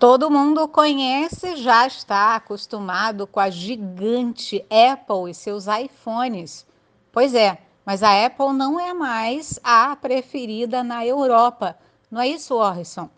[0.00, 6.66] Todo mundo conhece, já está acostumado com a gigante Apple e seus iPhones.
[7.12, 11.76] Pois é, mas a Apple não é mais a preferida na Europa.
[12.10, 13.10] Não é isso, Orson?